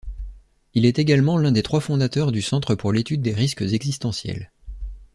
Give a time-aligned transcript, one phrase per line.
[0.73, 4.51] Il est également l'un des trois fondateurs du Centre pour l'étude des risques existentiels.